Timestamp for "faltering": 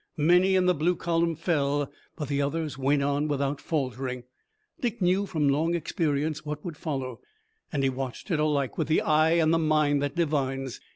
3.61-4.23